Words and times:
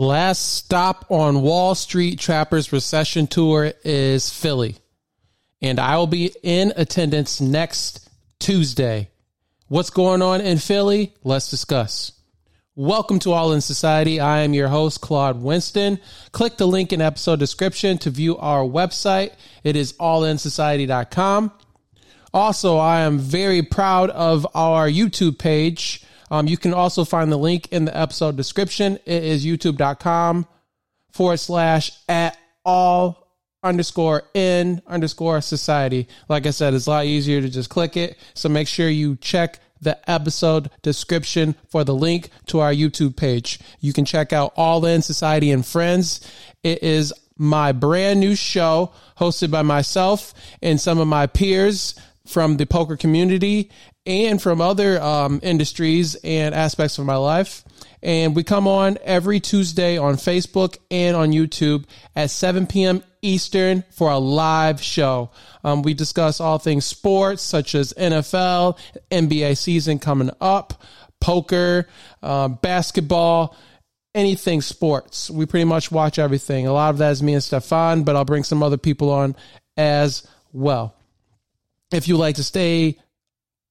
Last 0.00 0.54
stop 0.54 1.06
on 1.08 1.42
Wall 1.42 1.74
Street 1.74 2.20
Trappers 2.20 2.72
Recession 2.72 3.26
Tour 3.26 3.72
is 3.82 4.30
Philly. 4.30 4.76
And 5.60 5.80
I 5.80 5.96
will 5.96 6.06
be 6.06 6.32
in 6.44 6.72
attendance 6.76 7.40
next 7.40 8.08
Tuesday. 8.38 9.10
What's 9.66 9.90
going 9.90 10.22
on 10.22 10.40
in 10.40 10.58
Philly? 10.58 11.14
Let's 11.24 11.50
discuss. 11.50 12.12
Welcome 12.76 13.18
to 13.18 13.32
All 13.32 13.52
in 13.52 13.60
Society. 13.60 14.20
I 14.20 14.42
am 14.42 14.54
your 14.54 14.68
host, 14.68 15.00
Claude 15.00 15.42
Winston. 15.42 15.98
Click 16.30 16.58
the 16.58 16.68
link 16.68 16.92
in 16.92 17.00
episode 17.00 17.40
description 17.40 17.98
to 17.98 18.10
view 18.10 18.38
our 18.38 18.62
website. 18.62 19.32
It 19.64 19.74
is 19.74 19.94
allinsociety.com. 19.94 21.50
Also, 22.32 22.76
I 22.76 23.00
am 23.00 23.18
very 23.18 23.62
proud 23.62 24.10
of 24.10 24.46
our 24.54 24.88
YouTube 24.88 25.40
page. 25.40 26.04
Um, 26.30 26.46
you 26.46 26.56
can 26.56 26.74
also 26.74 27.04
find 27.04 27.30
the 27.30 27.36
link 27.36 27.68
in 27.72 27.84
the 27.84 27.96
episode 27.96 28.36
description. 28.36 28.98
It 29.06 29.24
is 29.24 29.44
youtube.com 29.44 30.46
forward 31.12 31.38
slash 31.38 31.90
at 32.08 32.36
all 32.64 33.28
underscore 33.62 34.22
in 34.34 34.82
underscore 34.86 35.40
society. 35.40 36.08
Like 36.28 36.46
I 36.46 36.50
said, 36.50 36.74
it's 36.74 36.86
a 36.86 36.90
lot 36.90 37.06
easier 37.06 37.40
to 37.40 37.48
just 37.48 37.70
click 37.70 37.96
it. 37.96 38.18
So 38.34 38.48
make 38.48 38.68
sure 38.68 38.88
you 38.88 39.16
check 39.16 39.58
the 39.80 39.98
episode 40.10 40.70
description 40.82 41.54
for 41.68 41.84
the 41.84 41.94
link 41.94 42.30
to 42.46 42.60
our 42.60 42.72
YouTube 42.72 43.16
page. 43.16 43.60
You 43.80 43.92
can 43.92 44.04
check 44.04 44.32
out 44.32 44.52
All 44.56 44.84
In 44.84 45.02
Society 45.02 45.50
and 45.50 45.64
Friends. 45.64 46.20
It 46.62 46.82
is 46.82 47.12
my 47.36 47.72
brand 47.72 48.20
new 48.20 48.34
show 48.34 48.92
hosted 49.16 49.50
by 49.50 49.62
myself 49.62 50.34
and 50.60 50.80
some 50.80 50.98
of 50.98 51.06
my 51.06 51.26
peers 51.26 51.94
from 52.26 52.56
the 52.56 52.66
poker 52.66 52.96
community 52.96 53.70
and 54.08 54.40
from 54.40 54.62
other 54.62 55.00
um, 55.00 55.38
industries 55.42 56.16
and 56.24 56.54
aspects 56.54 56.98
of 56.98 57.04
my 57.04 57.16
life. 57.16 57.62
And 58.02 58.34
we 58.34 58.42
come 58.42 58.66
on 58.66 58.96
every 59.04 59.38
Tuesday 59.38 59.98
on 59.98 60.14
Facebook 60.14 60.78
and 60.90 61.14
on 61.14 61.30
YouTube 61.30 61.84
at 62.16 62.30
7 62.30 62.66
p.m. 62.66 63.04
Eastern 63.20 63.84
for 63.90 64.10
a 64.10 64.18
live 64.18 64.80
show. 64.80 65.30
Um, 65.62 65.82
we 65.82 65.92
discuss 65.92 66.40
all 66.40 66.58
things 66.58 66.86
sports, 66.86 67.42
such 67.42 67.74
as 67.74 67.92
NFL, 67.92 68.78
NBA 69.10 69.58
season 69.58 69.98
coming 69.98 70.30
up, 70.40 70.82
poker, 71.20 71.86
uh, 72.22 72.48
basketball, 72.48 73.54
anything 74.14 74.62
sports. 74.62 75.28
We 75.28 75.44
pretty 75.44 75.64
much 75.64 75.90
watch 75.90 76.18
everything. 76.18 76.66
A 76.66 76.72
lot 76.72 76.90
of 76.90 76.98
that 76.98 77.10
is 77.10 77.22
me 77.22 77.34
and 77.34 77.42
Stefan, 77.42 78.04
but 78.04 78.16
I'll 78.16 78.24
bring 78.24 78.44
some 78.44 78.62
other 78.62 78.78
people 78.78 79.10
on 79.10 79.36
as 79.76 80.26
well. 80.52 80.94
If 81.92 82.08
you 82.08 82.16
like 82.16 82.36
to 82.36 82.44
stay 82.44 82.96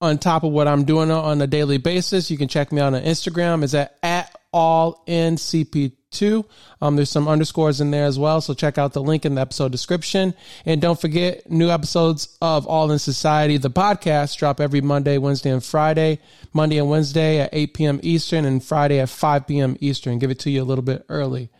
on 0.00 0.18
top 0.18 0.44
of 0.44 0.52
what 0.52 0.68
I'm 0.68 0.84
doing 0.84 1.10
on 1.10 1.40
a 1.40 1.46
daily 1.46 1.78
basis, 1.78 2.30
you 2.30 2.38
can 2.38 2.48
check 2.48 2.72
me 2.72 2.80
out 2.80 2.94
on 2.94 3.02
Instagram. 3.02 3.62
Is 3.62 3.74
at, 3.74 3.96
at 4.02 4.34
all 4.52 5.02
in 5.06 5.36
CP2. 5.36 6.44
Um, 6.80 6.96
there's 6.96 7.10
some 7.10 7.28
underscores 7.28 7.80
in 7.80 7.90
there 7.90 8.04
as 8.04 8.18
well. 8.18 8.40
So 8.40 8.54
check 8.54 8.78
out 8.78 8.92
the 8.92 9.02
link 9.02 9.26
in 9.26 9.34
the 9.34 9.40
episode 9.40 9.72
description. 9.72 10.34
And 10.64 10.80
don't 10.80 11.00
forget, 11.00 11.50
new 11.50 11.68
episodes 11.68 12.36
of 12.40 12.66
All 12.66 12.90
in 12.90 12.98
Society, 12.98 13.56
the 13.56 13.70
podcast, 13.70 14.38
drop 14.38 14.60
every 14.60 14.80
Monday, 14.80 15.18
Wednesday, 15.18 15.50
and 15.50 15.64
Friday. 15.64 16.20
Monday 16.52 16.78
and 16.78 16.88
Wednesday 16.88 17.40
at 17.40 17.50
8 17.52 17.74
p.m. 17.74 18.00
Eastern 18.02 18.44
and 18.44 18.62
Friday 18.62 19.00
at 19.00 19.08
5 19.08 19.46
p.m. 19.46 19.76
Eastern. 19.80 20.18
Give 20.18 20.30
it 20.30 20.38
to 20.40 20.50
you 20.50 20.62
a 20.62 20.64
little 20.64 20.84
bit 20.84 21.04
early. 21.08 21.50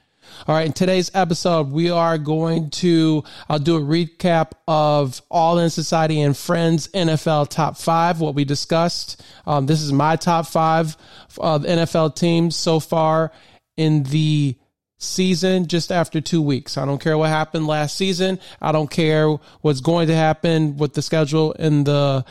All 0.47 0.55
right, 0.55 0.67
in 0.67 0.73
today's 0.73 1.11
episode, 1.15 1.71
we 1.71 1.91
are 1.91 2.19
going 2.19 2.71
to, 2.71 3.25
I'll 3.49 3.59
do 3.59 3.77
a 3.77 3.81
recap 3.81 4.53
of 4.67 5.21
All 5.31 5.59
in 5.59 5.71
Society 5.71 6.21
and 6.21 6.37
Friends 6.37 6.89
NFL 6.89 7.49
top 7.49 7.77
five, 7.77 8.21
what 8.21 8.35
we 8.35 8.45
discussed. 8.45 9.23
Um, 9.47 9.67
this 9.67 9.83
is 9.83 9.93
my 9.93 10.17
top 10.17 10.47
five 10.47 10.97
of 11.39 11.63
NFL 11.63 12.17
teams 12.17 12.57
so 12.57 12.81
far 12.81 13.33
in 13.77 14.03
the 14.05 14.57
season 14.99 15.67
just 15.67 15.91
after 15.91 16.21
two 16.21 16.43
weeks. 16.43 16.77
I 16.77 16.85
don't 16.85 17.01
care 17.01 17.17
what 17.17 17.31
happened 17.31 17.67
last 17.67 17.97
season. 17.97 18.39
I 18.61 18.73
don't 18.73 18.91
care 18.91 19.29
what's 19.61 19.81
going 19.81 20.09
to 20.09 20.15
happen 20.15 20.77
with 20.77 20.95
the 20.95 21.03
schedule 21.03 21.53
in 21.53 21.85
the 21.85 22.25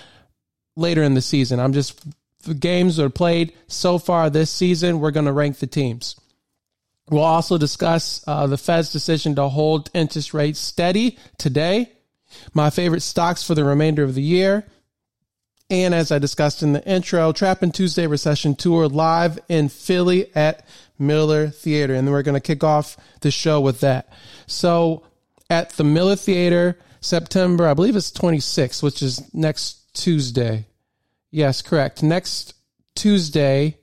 later 0.76 1.04
in 1.04 1.14
the 1.14 1.22
season. 1.22 1.60
I'm 1.60 1.74
just 1.74 2.00
the 2.44 2.54
games 2.54 3.00
are 3.00 3.10
played 3.10 3.54
so 3.68 3.98
far 3.98 4.30
this 4.30 4.52
season. 4.52 5.00
We're 5.00 5.12
going 5.12 5.26
to 5.26 5.34
rank 5.34 5.60
the 5.60 5.68
teams. 5.68 6.16
We'll 7.10 7.24
also 7.24 7.58
discuss 7.58 8.24
uh, 8.28 8.48
the 8.48 8.58
Fed's 8.58 8.92
decision 8.92 9.36
to 9.36 9.48
hold 9.48 9.90
interest 9.94 10.34
rates 10.34 10.60
steady 10.60 11.18
today, 11.38 11.92
my 12.54 12.70
favorite 12.70 13.02
stocks 13.02 13.44
for 13.44 13.56
the 13.56 13.64
remainder 13.64 14.04
of 14.04 14.14
the 14.14 14.22
year, 14.22 14.66
and 15.70 15.94
as 15.94 16.12
I 16.12 16.20
discussed 16.20 16.64
in 16.64 16.72
the 16.72 16.86
intro, 16.88 17.34
Trapping 17.34 17.72
Tuesday 17.72 18.08
Recession 18.08 18.56
Tour 18.56 18.88
live 18.88 19.38
in 19.50 19.68
Philly 19.68 20.34
at 20.34 20.66
Miller 20.98 21.50
Theater. 21.50 21.94
And 21.94 22.08
then 22.08 22.14
we're 22.14 22.24
going 22.24 22.36
to 22.36 22.40
kick 22.40 22.64
off 22.64 22.96
the 23.20 23.32
show 23.32 23.60
with 23.60 23.82
that. 23.82 24.10
So 24.46 25.04
at 25.50 25.72
the 25.72 25.84
Miller 25.84 26.16
Theater, 26.16 26.80
September, 27.02 27.68
I 27.68 27.74
believe 27.74 27.98
it's 27.98 28.12
26th, 28.12 28.82
which 28.82 29.02
is 29.02 29.34
next 29.34 29.94
Tuesday. 29.94 30.68
Yes, 31.32 31.62
correct. 31.62 32.02
Next 32.02 32.54
Tuesday, 32.96 33.78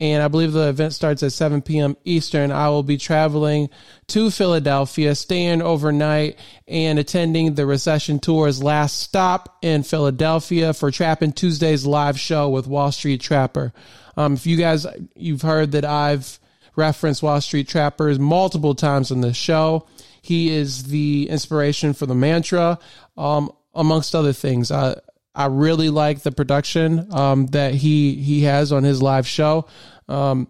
and 0.00 0.22
I 0.22 0.28
believe 0.28 0.52
the 0.52 0.68
event 0.68 0.92
starts 0.92 1.22
at 1.22 1.32
7 1.32 1.62
p.m. 1.62 1.96
Eastern. 2.04 2.52
I 2.52 2.68
will 2.68 2.84
be 2.84 2.96
traveling 2.96 3.68
to 4.08 4.30
Philadelphia, 4.30 5.14
staying 5.14 5.60
overnight, 5.60 6.38
and 6.68 6.98
attending 6.98 7.54
the 7.54 7.66
Recession 7.66 8.20
Tour's 8.20 8.62
last 8.62 9.00
stop 9.00 9.58
in 9.60 9.82
Philadelphia 9.82 10.72
for 10.72 10.92
Trapping 10.92 11.32
Tuesday's 11.32 11.84
live 11.84 12.18
show 12.18 12.48
with 12.48 12.68
Wall 12.68 12.92
Street 12.92 13.20
Trapper. 13.20 13.72
Um, 14.16 14.34
if 14.34 14.46
you 14.46 14.56
guys, 14.56 14.86
you've 15.16 15.42
heard 15.42 15.72
that 15.72 15.84
I've 15.84 16.38
referenced 16.76 17.22
Wall 17.22 17.40
Street 17.40 17.66
Trappers 17.66 18.20
multiple 18.20 18.76
times 18.76 19.10
on 19.10 19.20
this 19.20 19.36
show. 19.36 19.86
He 20.22 20.50
is 20.50 20.84
the 20.84 21.28
inspiration 21.28 21.92
for 21.92 22.06
the 22.06 22.14
mantra, 22.14 22.78
um, 23.16 23.50
amongst 23.74 24.14
other 24.14 24.32
things. 24.32 24.70
I, 24.70 24.96
I 25.34 25.46
really 25.46 25.90
like 25.90 26.22
the 26.22 26.32
production 26.32 27.12
um, 27.12 27.46
that 27.48 27.74
he 27.74 28.14
he 28.14 28.42
has 28.42 28.72
on 28.72 28.82
his 28.82 29.00
live 29.02 29.26
show. 29.26 29.66
Um, 30.08 30.48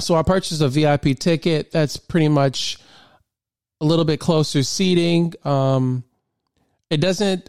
so 0.00 0.14
I 0.14 0.22
purchased 0.22 0.60
a 0.60 0.68
VIP 0.68 1.18
ticket. 1.18 1.70
That's 1.70 1.96
pretty 1.96 2.28
much 2.28 2.78
a 3.80 3.84
little 3.84 4.04
bit 4.04 4.20
closer 4.20 4.62
seating. 4.62 5.34
Um, 5.44 6.04
it 6.90 7.00
doesn't 7.00 7.48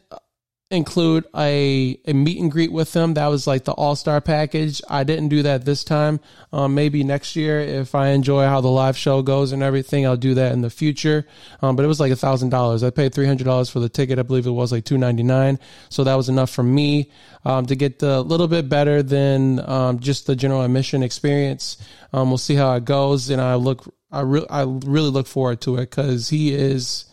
include 0.74 1.26
a, 1.36 2.00
a 2.06 2.14
meet 2.14 2.40
and 2.42 2.52
greet 2.52 2.72
with 2.72 2.92
them. 2.94 3.14
That 3.14 3.28
was 3.28 3.46
like 3.48 3.64
the 3.64 3.72
all 3.72 3.96
star 3.96 4.20
package. 4.20 4.82
I 4.90 5.04
didn't 5.04 5.30
do 5.30 5.44
that 5.44 5.66
this 5.66 5.84
time. 5.84 6.20
Um, 6.52 6.76
maybe 6.76 7.04
next 7.04 7.36
year, 7.36 7.60
if 7.60 7.96
I 7.96 8.10
enjoy 8.10 8.46
how 8.46 8.60
the 8.60 8.70
live 8.70 8.98
show 8.98 9.22
goes 9.22 9.52
and 9.52 9.64
everything, 9.64 10.06
I'll 10.06 10.18
do 10.18 10.34
that 10.34 10.52
in 10.52 10.62
the 10.62 10.70
future. 10.70 11.26
Um, 11.62 11.76
but 11.76 11.86
it 11.86 11.88
was 11.88 12.00
like 12.00 12.12
a 12.12 12.16
thousand 12.16 12.50
dollars. 12.50 12.84
I 12.84 12.90
paid 12.90 13.14
three 13.14 13.28
hundred 13.28 13.46
dollars 13.46 13.70
for 13.70 13.80
the 13.80 13.90
ticket. 13.90 14.20
I 14.20 14.24
believe 14.24 14.48
it 14.48 14.52
was 14.52 14.72
like 14.72 14.84
two 14.84 14.98
ninety 14.98 15.24
nine. 15.24 15.60
So 15.90 16.04
that 16.04 16.16
was 16.16 16.28
enough 16.28 16.50
for 16.50 16.64
me 16.64 17.12
um, 17.46 17.66
to 17.68 17.76
get 17.76 18.02
a 18.02 18.22
little 18.22 18.48
bit 18.48 18.68
better 18.68 19.04
than 19.04 19.60
um, 19.70 20.00
just 20.00 20.28
the 20.28 20.36
general 20.36 20.64
admission 20.64 21.04
experience. 21.04 21.78
Um, 22.12 22.30
we'll 22.30 22.38
see 22.38 22.56
how 22.56 22.74
it 22.74 22.86
goes, 22.86 23.30
and 23.30 23.42
I 23.42 23.56
look. 23.56 23.94
I, 24.12 24.22
re- 24.22 24.46
I 24.48 24.62
really 24.62 25.10
look 25.10 25.26
forward 25.26 25.62
to 25.62 25.78
it 25.78 25.90
because 25.90 26.30
he 26.30 26.54
is 26.54 27.06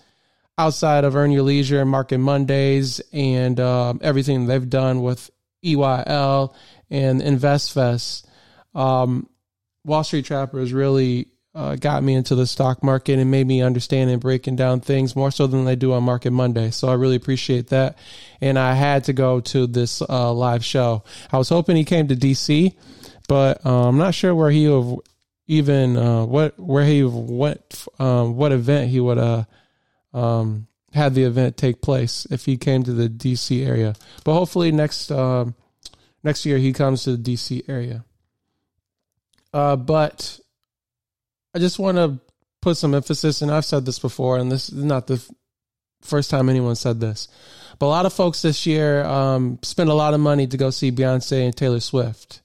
outside 0.61 1.05
of 1.05 1.17
Earn 1.17 1.31
Your 1.31 1.43
Leisure 1.43 1.81
and 1.81 1.89
Market 1.89 2.19
Mondays 2.19 3.01
and 3.15 3.59
um, 3.59 3.99
everything 4.03 4.45
they've 4.45 4.69
done 4.69 5.01
with 5.01 5.31
EYL 5.65 6.55
and 6.91 7.23
InvestFest, 7.23 8.27
um, 8.75 9.27
Wall 9.87 10.05
Street 10.05 10.27
Trappers 10.27 10.75
really 10.75 11.29
uh, 11.55 11.77
got 11.77 12.03
me 12.03 12.13
into 12.13 12.35
the 12.35 12.47
stock 12.47 12.83
market 12.83 13.19
and 13.19 13.31
made 13.31 13.47
me 13.47 13.63
understand 13.63 14.11
and 14.11 14.21
breaking 14.21 14.57
down 14.57 14.81
things 14.81 15.17
more 15.17 15.31
so 15.31 15.47
than 15.47 15.65
they 15.65 15.77
do 15.77 15.95
on 15.95 16.03
Market 16.03 16.31
Monday. 16.31 16.71
So 16.71 16.89
I 16.89 16.95
really 16.95 17.17
appreciate 17.17 17.69
that. 17.69 17.97
And 18.43 18.59
I 18.59 18.75
had 18.75 19.05
to 19.05 19.15
go 19.15 19.41
to 19.41 19.67
this 19.67 20.03
uh, 20.03 20.31
live 20.31 20.63
show. 20.63 21.05
I 21.33 21.39
was 21.39 21.49
hoping 21.49 21.77
he 21.77 21.85
came 21.85 22.09
to 22.09 22.17
DC, 22.17 22.75
but 23.29 23.65
uh, 23.65 23.89
I'm 23.89 23.97
not 23.97 24.15
sure 24.15 24.35
where 24.35 24.51
he 24.51 24.67
even 25.47 25.97
uh, 25.97 26.27
what 26.27 26.61
where 26.61 26.85
he 26.85 27.03
went 27.03 27.87
um, 27.99 28.37
what 28.37 28.53
event 28.53 28.91
he 28.91 29.01
would 29.01 29.19
uh 29.19 29.45
um, 30.13 30.67
had 30.93 31.15
the 31.15 31.25
event 31.25 31.57
take 31.57 31.81
place 31.81 32.27
if 32.31 32.45
he 32.45 32.57
came 32.57 32.83
to 32.83 32.93
the 32.93 33.09
DC 33.09 33.67
area. 33.67 33.95
But 34.25 34.35
hopefully 34.35 34.73
next 34.73 35.11
um, 35.11 35.55
next 36.23 36.45
year 36.45 36.59
he 36.59 36.73
comes 36.73 37.05
to 37.05 37.17
the 37.17 37.35
DC 37.35 37.69
area. 37.69 38.05
Uh, 39.53 39.77
but 39.77 40.39
I 41.55 41.59
just 41.59 41.79
want 41.79 41.97
to 41.97 42.21
put 42.63 42.77
some 42.77 42.95
emphasis, 42.95 43.43
and 43.43 43.51
I've 43.51 43.65
said 43.65 43.85
this 43.85 43.99
before, 43.99 44.37
and 44.39 44.51
this 44.51 44.69
is 44.69 44.85
not 44.85 45.07
the 45.07 45.25
first 46.03 46.31
time 46.31 46.49
anyone 46.49 46.77
said 46.77 47.01
this. 47.01 47.29
But 47.79 47.87
a 47.87 47.89
lot 47.89 48.07
of 48.07 48.13
folks 48.13 48.43
this 48.43 48.67
year 48.67 49.05
um, 49.05 49.59
spent 49.63 49.91
a 49.91 49.95
lot 49.95 50.15
of 50.15 50.21
money 50.21 50.47
to 50.47 50.57
go 50.57 50.71
see 50.71 50.93
Beyonce 50.93 51.45
and 51.45 51.57
Taylor 51.57 51.81
Swift 51.81 52.43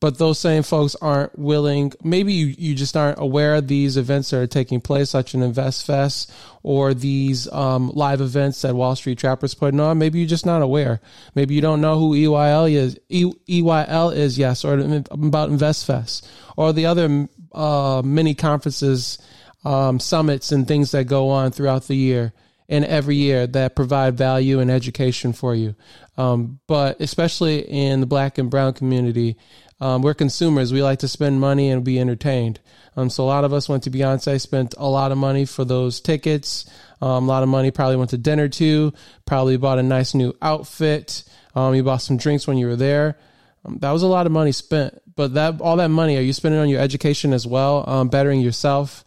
but 0.00 0.16
those 0.16 0.38
same 0.38 0.62
folks 0.62 0.96
aren't 0.96 1.38
willing. 1.38 1.92
Maybe 2.02 2.32
you, 2.32 2.46
you 2.46 2.74
just 2.74 2.96
aren't 2.96 3.18
aware 3.18 3.54
of 3.54 3.68
these 3.68 3.98
events 3.98 4.30
that 4.30 4.38
are 4.38 4.46
taking 4.46 4.80
place, 4.80 5.10
such 5.10 5.34
an 5.34 5.42
Invest 5.42 5.86
Fest 5.86 6.32
or 6.62 6.94
these 6.94 7.50
um, 7.52 7.90
live 7.94 8.22
events 8.22 8.62
that 8.62 8.74
Wall 8.74 8.96
Street 8.96 9.18
Trappers 9.18 9.54
putting 9.54 9.78
on. 9.78 9.98
Maybe 9.98 10.18
you're 10.18 10.28
just 10.28 10.46
not 10.46 10.62
aware. 10.62 11.00
Maybe 11.34 11.54
you 11.54 11.60
don't 11.60 11.82
know 11.82 11.98
who 11.98 12.14
EYL 12.14 12.72
is. 12.72 12.98
E- 13.10 13.32
EYL 13.48 14.14
is, 14.14 14.38
yes, 14.38 14.64
or 14.64 14.78
about 15.10 15.50
Invest 15.50 15.86
Fest 15.86 16.26
or 16.56 16.72
the 16.72 16.86
other 16.86 17.28
uh, 17.52 18.02
many 18.04 18.34
conferences, 18.34 19.18
um, 19.64 20.00
summits, 20.00 20.50
and 20.50 20.66
things 20.66 20.92
that 20.92 21.04
go 21.04 21.28
on 21.28 21.50
throughout 21.50 21.86
the 21.88 21.94
year 21.94 22.32
and 22.70 22.84
every 22.84 23.16
year 23.16 23.46
that 23.48 23.74
provide 23.74 24.16
value 24.16 24.60
and 24.60 24.70
education 24.70 25.32
for 25.32 25.54
you. 25.54 25.74
Um, 26.16 26.60
but 26.66 27.00
especially 27.00 27.60
in 27.60 28.00
the 28.00 28.06
black 28.06 28.38
and 28.38 28.50
brown 28.50 28.74
community, 28.74 29.36
um, 29.80 30.02
we're 30.02 30.14
consumers. 30.14 30.72
We 30.72 30.82
like 30.82 31.00
to 31.00 31.08
spend 31.08 31.40
money 31.40 31.70
and 31.70 31.84
be 31.84 31.98
entertained. 31.98 32.60
Um, 32.96 33.08
so 33.08 33.24
a 33.24 33.26
lot 33.26 33.44
of 33.44 33.52
us 33.52 33.68
went 33.68 33.84
to 33.84 33.90
Beyonce, 33.90 34.40
spent 34.40 34.74
a 34.76 34.88
lot 34.88 35.12
of 35.12 35.18
money 35.18 35.44
for 35.44 35.64
those 35.64 36.00
tickets. 36.00 36.68
Um, 37.00 37.24
a 37.24 37.26
lot 37.26 37.42
of 37.42 37.48
money 37.48 37.70
probably 37.70 37.96
went 37.96 38.10
to 38.10 38.18
dinner 38.18 38.48
too. 38.48 38.92
Probably 39.26 39.56
bought 39.56 39.78
a 39.78 39.82
nice 39.82 40.14
new 40.14 40.34
outfit. 40.42 41.24
Um, 41.54 41.74
you 41.74 41.82
bought 41.82 42.02
some 42.02 42.16
drinks 42.16 42.46
when 42.46 42.58
you 42.58 42.66
were 42.66 42.76
there. 42.76 43.16
Um, 43.64 43.78
that 43.78 43.92
was 43.92 44.02
a 44.02 44.08
lot 44.08 44.26
of 44.26 44.32
money 44.32 44.52
spent. 44.52 45.00
But 45.16 45.34
that 45.34 45.60
all 45.60 45.76
that 45.76 45.88
money, 45.88 46.16
are 46.16 46.22
you 46.22 46.32
spending 46.32 46.60
on 46.60 46.68
your 46.68 46.80
education 46.80 47.32
as 47.32 47.46
well, 47.46 47.88
um, 47.88 48.08
bettering 48.08 48.40
yourself? 48.40 49.04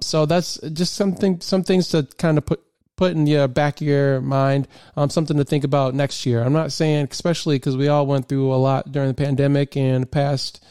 So 0.00 0.26
that's 0.26 0.58
just 0.72 0.94
something, 0.94 1.40
some 1.40 1.62
things 1.62 1.88
to 1.88 2.08
kind 2.18 2.38
of 2.38 2.46
put 2.46 2.60
put 2.98 3.12
in 3.12 3.26
your 3.28 3.46
back 3.48 3.80
of 3.80 3.86
your 3.86 4.20
mind, 4.20 4.66
um, 4.96 5.08
something 5.08 5.36
to 5.36 5.44
think 5.44 5.64
about 5.64 5.94
next 5.94 6.26
year. 6.26 6.42
I'm 6.42 6.52
not 6.52 6.72
saying, 6.72 7.08
especially 7.10 7.54
because 7.54 7.76
we 7.76 7.86
all 7.86 8.06
went 8.06 8.28
through 8.28 8.52
a 8.52 8.56
lot 8.56 8.90
during 8.90 9.08
the 9.08 9.14
pandemic 9.14 9.76
and 9.76 10.10
past. 10.10 10.62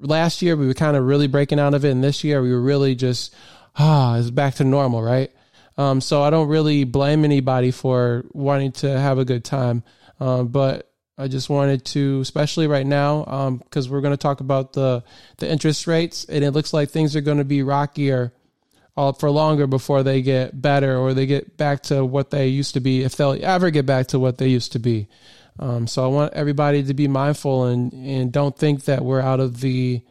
Last 0.00 0.42
year 0.42 0.56
we 0.56 0.66
were 0.66 0.74
kind 0.74 0.96
of 0.96 1.04
really 1.04 1.28
breaking 1.28 1.60
out 1.60 1.72
of 1.72 1.84
it, 1.84 1.92
and 1.92 2.02
this 2.02 2.24
year 2.24 2.42
we 2.42 2.52
were 2.52 2.60
really 2.60 2.94
just 2.94 3.34
ah, 3.76 4.18
it's 4.18 4.30
back 4.30 4.56
to 4.56 4.64
normal, 4.64 5.02
right? 5.02 5.30
Um, 5.78 6.00
so 6.00 6.20
I 6.20 6.30
don't 6.30 6.48
really 6.48 6.84
blame 6.84 7.24
anybody 7.24 7.70
for 7.70 8.24
wanting 8.32 8.72
to 8.72 8.98
have 8.98 9.18
a 9.18 9.24
good 9.24 9.44
time, 9.44 9.84
um, 10.18 10.48
but 10.48 10.90
I 11.16 11.28
just 11.28 11.48
wanted 11.48 11.84
to, 11.86 12.20
especially 12.20 12.66
right 12.66 12.86
now, 12.86 13.56
because 13.64 13.86
um, 13.86 13.92
we're 13.92 14.00
going 14.00 14.14
to 14.14 14.18
talk 14.18 14.40
about 14.40 14.72
the 14.72 15.04
the 15.38 15.48
interest 15.48 15.86
rates, 15.86 16.24
and 16.24 16.42
it 16.44 16.50
looks 16.50 16.72
like 16.72 16.90
things 16.90 17.14
are 17.14 17.20
going 17.20 17.38
to 17.38 17.44
be 17.44 17.62
rockier 17.62 18.32
uh, 18.32 18.39
for 19.18 19.30
longer 19.30 19.66
before 19.66 20.02
they 20.02 20.22
get 20.22 20.60
better 20.60 20.96
or 20.96 21.14
they 21.14 21.26
get 21.26 21.56
back 21.56 21.82
to 21.84 22.04
what 22.04 22.30
they 22.30 22.48
used 22.48 22.74
to 22.74 22.80
be, 22.80 23.02
if 23.02 23.16
they'll 23.16 23.38
ever 23.44 23.70
get 23.70 23.86
back 23.86 24.08
to 24.08 24.18
what 24.18 24.38
they 24.38 24.48
used 24.48 24.72
to 24.72 24.78
be. 24.78 25.08
Um, 25.58 25.86
so 25.86 26.04
I 26.04 26.06
want 26.08 26.32
everybody 26.34 26.82
to 26.84 26.94
be 26.94 27.08
mindful 27.08 27.64
and 27.64 27.92
and 27.92 28.32
don't 28.32 28.56
think 28.56 28.84
that 28.84 29.04
we're 29.04 29.20
out 29.20 29.40
of 29.40 29.60
the 29.60 30.02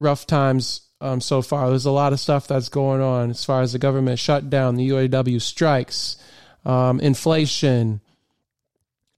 rough 0.00 0.26
times 0.26 0.82
um, 1.00 1.20
so 1.20 1.42
far. 1.42 1.68
There's 1.70 1.86
a 1.86 1.90
lot 1.90 2.12
of 2.12 2.20
stuff 2.20 2.48
that's 2.48 2.68
going 2.68 3.00
on 3.00 3.30
as 3.30 3.44
far 3.44 3.62
as 3.62 3.72
the 3.72 3.78
government 3.78 4.18
shutdown, 4.18 4.76
the 4.76 4.88
UAW 4.88 5.40
strikes, 5.40 6.16
um, 6.64 7.00
inflation, 7.00 8.00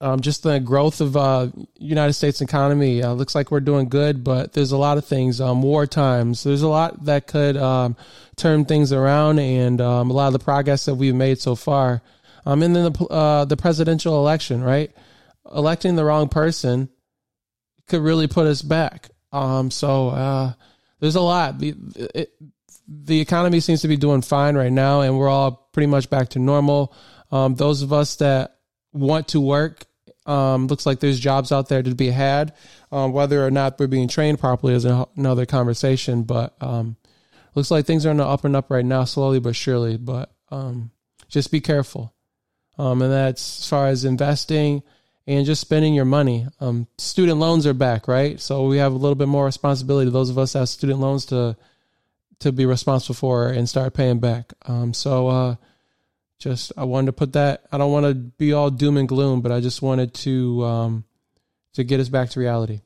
um, 0.01 0.21
just 0.21 0.45
the 0.45 0.61
growth 0.61 1.01
of 1.01 1.17
uh, 1.17 1.49
United 1.77 2.13
States 2.13 2.41
economy. 2.41 3.03
Uh, 3.03 3.13
looks 3.13 3.35
like 3.35 3.51
we're 3.51 3.61
doing 3.61 3.89
good, 3.89 4.23
but 4.23 4.53
there's 4.53 4.71
a 4.71 4.77
lot 4.77 4.97
of 4.97 5.05
things. 5.05 5.41
Um, 5.41 5.63
war 5.63 5.87
times. 5.87 6.45
There's 6.45 6.63
a 6.63 6.69
lot 6.69 7.05
that 7.07 7.27
could 7.27 7.57
um, 7.57 7.97
turn 8.37 8.65
things 8.65 8.93
around, 8.93 9.41
and 9.41 9.81
um, 9.81 10.11
a 10.11 10.13
lot 10.13 10.29
of 10.29 10.35
the 10.35 10.39
progress 10.39 10.85
that 10.85 10.95
we've 10.95 11.15
made 11.15 11.41
so 11.41 11.57
far. 11.57 12.03
Um, 12.47 12.63
and 12.63 12.75
then 12.75 12.93
the 12.93 13.05
uh, 13.07 13.45
the 13.45 13.57
presidential 13.57 14.19
election, 14.19 14.63
right? 14.63 14.93
Electing 15.53 15.97
the 15.97 16.05
wrong 16.05 16.29
person 16.29 16.89
could 17.89 18.01
really 18.01 18.29
put 18.29 18.47
us 18.47 18.63
back. 18.63 19.11
Um, 19.33 19.71
so 19.71 20.11
uh, 20.11 20.53
there's 21.01 21.17
a 21.17 21.21
lot. 21.21 21.59
The, 21.59 21.75
it, 22.15 22.33
the 22.87 23.21
economy 23.21 23.61
seems 23.61 23.83
to 23.83 23.89
be 23.89 23.97
doing 23.97 24.23
fine 24.23 24.57
right 24.57 24.73
now, 24.73 25.01
and 25.01 25.19
we're 25.19 25.29
all 25.29 25.69
pretty 25.73 25.89
much 25.89 26.09
back 26.09 26.31
to 26.31 26.39
normal. 26.39 26.95
Those 27.31 27.83
of 27.83 27.93
us 27.93 28.17
that 28.17 28.59
want 28.93 29.29
to 29.29 29.41
work, 29.41 29.85
um, 30.29 30.67
looks 30.67 30.85
like 30.85 31.01
there's 31.01 31.19
jobs 31.19 31.51
out 31.51 31.69
there 31.69 31.83
to 31.83 31.95
be 31.95 32.11
had. 32.11 32.53
Um, 32.93 33.13
whether 33.13 33.45
or 33.45 33.51
not 33.51 33.79
we're 33.79 33.87
being 33.87 34.09
trained 34.09 34.39
properly 34.39 34.75
is 34.75 34.85
another 34.85 35.47
conversation, 35.47 36.23
but 36.23 36.55
um, 36.61 36.97
looks 37.55 37.71
like 37.71 37.87
things 37.87 38.05
are 38.05 38.11
on 38.11 38.19
the 38.19 38.27
up 38.27 38.45
and 38.45 38.55
up 38.55 38.71
right 38.71 38.85
now, 38.85 39.05
slowly 39.05 39.41
but 39.41 39.57
surely. 39.57 39.97
But 39.97 40.31
um, 40.51 40.91
just 41.29 41.51
be 41.51 41.61
careful. 41.61 42.15
Um, 42.77 43.03
and 43.03 43.11
that's 43.11 43.61
as 43.61 43.69
far 43.69 43.87
as 43.89 44.05
investing 44.05 44.83
and 45.27 45.47
just 45.47 45.61
spending 45.61 45.95
your 45.95 46.05
money. 46.05 46.47
Um, 46.61 46.87
student 46.99 47.39
loans 47.39 47.67
are 47.67 47.75
back, 47.75 48.07
right? 48.07 48.39
So 48.39 48.67
we 48.67 48.77
have 48.79 48.93
a 48.93 48.99
little 48.99 49.17
bit 49.17 49.29
more 49.29 49.47
responsibility. 49.47 50.11
Those 50.11 50.31
of 50.31 50.39
us 50.39 50.53
that 50.53 50.61
have 50.61 50.69
student 50.69 51.01
loans 51.01 51.27
to 51.27 51.57
to 52.41 52.53
be 52.53 52.67
responsible 52.67 53.17
for 53.17 53.49
and 53.49 53.69
start 53.69 53.95
paying 53.95 54.21
back. 54.21 54.53
So 54.93 55.27
uh, 55.27 55.57
just 56.39 56.73
I 56.77 56.85
wanted 56.85 57.07
to 57.07 57.13
put 57.13 57.33
that. 57.33 57.65
I 57.73 57.79
don't 57.79 57.93
want 57.93 58.07
to 58.07 58.15
be 58.15 58.53
all 58.53 58.71
doom 58.71 58.97
and 58.97 59.09
gloom, 59.09 59.41
but 59.41 59.53
I 59.53 59.61
just 59.61 59.83
wanted 59.83 60.15
to 60.15 60.65
um, 60.65 61.05
to 61.75 61.85
get 61.85 62.01
us 62.01 62.09
back 62.09 62.31
to 62.31 62.41
reality. 62.41 62.81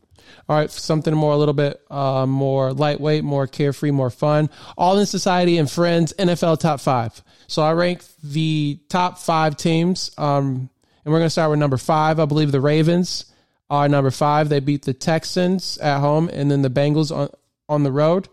All 0.48 0.56
right, 0.56 0.70
something 0.70 1.14
more, 1.14 1.32
a 1.32 1.36
little 1.36 1.54
bit 1.54 1.80
uh, 1.90 2.26
more 2.26 2.72
lightweight, 2.72 3.24
more 3.24 3.46
carefree, 3.46 3.90
more 3.90 4.10
fun. 4.10 4.50
All 4.78 4.98
in 4.98 5.06
Society 5.06 5.58
and 5.58 5.70
Friends 5.70 6.12
NFL 6.18 6.60
Top 6.60 6.80
Five. 6.80 7.22
So 7.48 7.62
I 7.62 7.72
rank 7.72 8.02
the 8.22 8.80
top 8.88 9.18
five 9.18 9.56
teams. 9.56 10.10
Um, 10.16 10.70
and 11.04 11.12
we're 11.12 11.18
going 11.18 11.26
to 11.26 11.30
start 11.30 11.50
with 11.50 11.58
number 11.58 11.76
five. 11.76 12.20
I 12.20 12.26
believe 12.26 12.52
the 12.52 12.60
Ravens 12.60 13.26
are 13.68 13.88
number 13.88 14.10
five. 14.10 14.48
They 14.48 14.60
beat 14.60 14.84
the 14.84 14.94
Texans 14.94 15.78
at 15.78 16.00
home 16.00 16.28
and 16.32 16.50
then 16.50 16.62
the 16.62 16.70
Bengals 16.70 17.14
on, 17.14 17.28
on 17.68 17.82
the 17.82 17.92
road. 17.92 18.28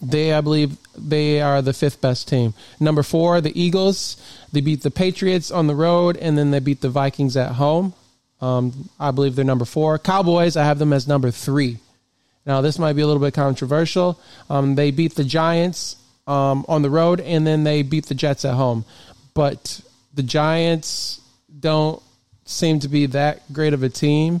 They, 0.00 0.32
I 0.32 0.40
believe, 0.40 0.76
they 0.96 1.40
are 1.40 1.60
the 1.60 1.72
fifth 1.72 2.00
best 2.00 2.28
team. 2.28 2.54
Number 2.78 3.02
four, 3.02 3.40
the 3.40 3.60
Eagles. 3.60 4.16
They 4.52 4.60
beat 4.60 4.82
the 4.82 4.90
Patriots 4.90 5.50
on 5.50 5.66
the 5.66 5.74
road 5.74 6.16
and 6.16 6.38
then 6.38 6.50
they 6.50 6.60
beat 6.60 6.80
the 6.80 6.88
Vikings 6.88 7.36
at 7.36 7.52
home. 7.52 7.94
Um, 8.40 8.88
I 9.00 9.10
believe 9.10 9.34
they're 9.34 9.44
number 9.44 9.64
four. 9.64 9.98
Cowboys, 9.98 10.56
I 10.56 10.64
have 10.64 10.78
them 10.78 10.92
as 10.92 11.08
number 11.08 11.30
three. 11.30 11.78
Now, 12.46 12.60
this 12.60 12.78
might 12.78 12.94
be 12.94 13.02
a 13.02 13.06
little 13.06 13.22
bit 13.22 13.34
controversial. 13.34 14.20
Um, 14.48 14.74
they 14.74 14.90
beat 14.90 15.16
the 15.16 15.24
Giants 15.24 15.96
um, 16.26 16.64
on 16.68 16.82
the 16.82 16.90
road 16.90 17.20
and 17.20 17.46
then 17.46 17.64
they 17.64 17.82
beat 17.82 18.06
the 18.06 18.14
Jets 18.14 18.44
at 18.44 18.54
home. 18.54 18.84
But 19.34 19.80
the 20.14 20.22
Giants 20.22 21.20
don't 21.58 22.02
seem 22.44 22.80
to 22.80 22.88
be 22.88 23.06
that 23.06 23.52
great 23.52 23.74
of 23.74 23.82
a 23.82 23.88
team. 23.88 24.40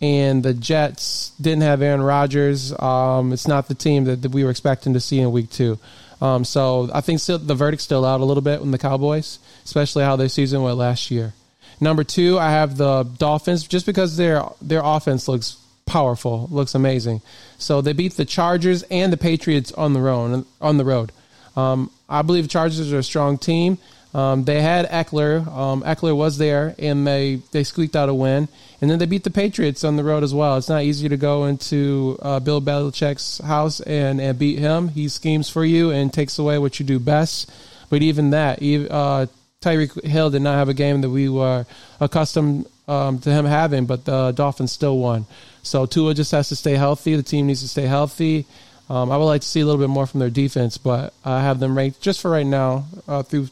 And 0.00 0.42
the 0.42 0.52
Jets 0.52 1.32
didn't 1.40 1.62
have 1.62 1.80
Aaron 1.80 2.02
Rodgers. 2.02 2.78
Um, 2.78 3.32
it's 3.32 3.48
not 3.48 3.68
the 3.68 3.74
team 3.74 4.04
that, 4.04 4.22
that, 4.22 4.30
we 4.30 4.44
were 4.44 4.50
expecting 4.50 4.92
to 4.92 5.00
see 5.00 5.20
in 5.20 5.32
week 5.32 5.50
two. 5.50 5.78
Um, 6.20 6.44
so 6.44 6.90
I 6.92 7.00
think 7.00 7.20
still, 7.20 7.38
the 7.38 7.54
verdict's 7.54 7.84
still 7.84 8.04
out 8.04 8.20
a 8.20 8.24
little 8.24 8.42
bit 8.42 8.60
with 8.60 8.70
the 8.70 8.78
Cowboys, 8.78 9.38
especially 9.64 10.04
how 10.04 10.16
their 10.16 10.28
season 10.28 10.62
went 10.62 10.76
last 10.76 11.10
year. 11.10 11.32
Number 11.80 12.04
two, 12.04 12.38
I 12.38 12.50
have 12.50 12.76
the 12.76 13.04
Dolphins 13.04 13.66
just 13.66 13.84
because 13.86 14.16
their 14.16 14.42
their 14.62 14.80
offense 14.82 15.28
looks 15.28 15.58
powerful, 15.84 16.48
looks 16.50 16.74
amazing. 16.74 17.20
So 17.58 17.80
they 17.80 17.92
beat 17.92 18.14
the 18.14 18.24
Chargers 18.24 18.82
and 18.84 19.12
the 19.12 19.16
Patriots 19.16 19.72
on 19.72 19.92
the 19.92 20.00
road. 20.00 20.44
On 20.60 20.76
the 20.78 20.84
road, 20.84 21.12
um, 21.54 21.90
I 22.08 22.22
believe 22.22 22.48
Chargers 22.48 22.92
are 22.92 22.98
a 22.98 23.02
strong 23.02 23.36
team. 23.38 23.78
Um, 24.14 24.44
they 24.44 24.62
had 24.62 24.88
Ekeler. 24.88 25.46
Um, 25.46 25.82
Ekeler 25.82 26.16
was 26.16 26.38
there, 26.38 26.74
and 26.78 27.06
they 27.06 27.42
they 27.52 27.64
squeaked 27.64 27.96
out 27.96 28.08
a 28.08 28.14
win. 28.14 28.48
And 28.80 28.90
then 28.90 28.98
they 28.98 29.06
beat 29.06 29.24
the 29.24 29.30
Patriots 29.30 29.84
on 29.84 29.96
the 29.96 30.04
road 30.04 30.22
as 30.22 30.34
well. 30.34 30.56
It's 30.56 30.68
not 30.68 30.82
easy 30.82 31.08
to 31.08 31.16
go 31.16 31.46
into 31.46 32.18
uh, 32.20 32.40
Bill 32.40 32.60
Belichick's 32.60 33.38
house 33.38 33.80
and, 33.80 34.20
and 34.20 34.38
beat 34.38 34.58
him. 34.58 34.88
He 34.88 35.08
schemes 35.08 35.48
for 35.48 35.64
you 35.64 35.90
and 35.90 36.12
takes 36.12 36.38
away 36.38 36.58
what 36.58 36.78
you 36.78 36.84
do 36.86 36.98
best. 36.98 37.50
But 37.88 38.02
even 38.02 38.30
that, 38.30 38.58
uh, 38.58 39.26
Tyreek 39.62 40.04
Hill 40.04 40.30
did 40.30 40.42
not 40.42 40.54
have 40.54 40.68
a 40.68 40.74
game 40.74 41.00
that 41.00 41.10
we 41.10 41.28
were 41.28 41.64
accustomed 42.00 42.66
um, 42.88 43.18
to 43.20 43.30
him 43.30 43.44
having, 43.44 43.86
but 43.86 44.04
the 44.04 44.32
Dolphins 44.32 44.72
still 44.72 44.98
won. 44.98 45.26
So 45.62 45.86
Tua 45.86 46.14
just 46.14 46.32
has 46.32 46.48
to 46.50 46.56
stay 46.56 46.74
healthy. 46.74 47.16
The 47.16 47.22
team 47.22 47.46
needs 47.46 47.62
to 47.62 47.68
stay 47.68 47.86
healthy. 47.86 48.46
Um, 48.88 49.10
I 49.10 49.16
would 49.16 49.24
like 49.24 49.40
to 49.40 49.48
see 49.48 49.60
a 49.60 49.66
little 49.66 49.80
bit 49.80 49.90
more 49.90 50.06
from 50.06 50.20
their 50.20 50.30
defense, 50.30 50.78
but 50.78 51.12
I 51.24 51.40
have 51.40 51.58
them 51.58 51.76
ranked 51.76 52.00
just 52.00 52.20
for 52.20 52.30
right 52.30 52.46
now 52.46 52.86
uh, 53.08 53.22
through 53.22 53.48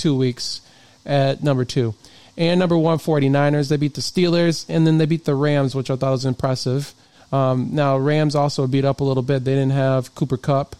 two 0.00 0.16
weeks 0.16 0.60
at 1.06 1.42
number 1.42 1.64
two. 1.64 1.94
And 2.36 2.58
number 2.58 2.76
one, 2.76 2.98
49ers. 2.98 3.68
They 3.68 3.76
beat 3.76 3.94
the 3.94 4.00
Steelers, 4.00 4.64
and 4.68 4.86
then 4.86 4.98
they 4.98 5.06
beat 5.06 5.24
the 5.24 5.34
Rams, 5.34 5.74
which 5.74 5.90
I 5.90 5.96
thought 5.96 6.12
was 6.12 6.24
impressive. 6.24 6.94
Um, 7.32 7.70
now, 7.72 7.98
Rams 7.98 8.34
also 8.34 8.66
beat 8.66 8.84
up 8.84 9.00
a 9.00 9.04
little 9.04 9.22
bit. 9.22 9.44
They 9.44 9.54
didn't 9.54 9.72
have 9.72 10.14
Cooper 10.14 10.36
Kupp, 10.38 10.74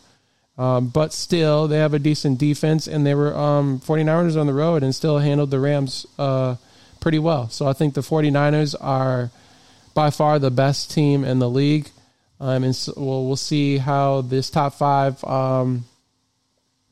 Um, 0.58 0.88
but 0.88 1.12
still, 1.12 1.68
they 1.68 1.78
have 1.78 1.94
a 1.94 1.98
decent 1.98 2.38
defense, 2.38 2.86
and 2.86 3.06
they 3.06 3.14
were 3.14 3.36
um, 3.36 3.80
49ers 3.80 4.38
on 4.40 4.46
the 4.46 4.52
road 4.52 4.82
and 4.82 4.94
still 4.94 5.18
handled 5.18 5.50
the 5.50 5.60
Rams 5.60 6.06
uh, 6.18 6.56
pretty 7.00 7.18
well. 7.18 7.48
So 7.48 7.66
I 7.66 7.72
think 7.72 7.94
the 7.94 8.02
49ers 8.02 8.74
are 8.80 9.30
by 9.94 10.10
far 10.10 10.38
the 10.38 10.50
best 10.50 10.90
team 10.90 11.24
in 11.24 11.38
the 11.38 11.48
league. 11.48 11.88
Um, 12.40 12.64
and 12.64 12.76
so 12.76 12.92
we'll, 12.96 13.26
we'll 13.26 13.36
see 13.36 13.78
how 13.78 14.22
this 14.22 14.50
top 14.50 14.74
five, 14.74 15.22
um, 15.24 15.84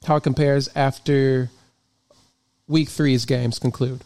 how 0.04 0.16
it 0.16 0.22
compares 0.22 0.68
after 0.74 1.50
week 2.68 2.88
three's 2.88 3.24
games 3.24 3.58
conclude. 3.58 4.02